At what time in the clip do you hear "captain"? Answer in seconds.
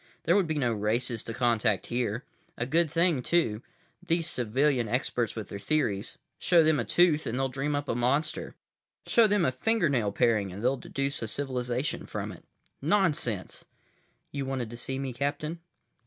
15.13-15.59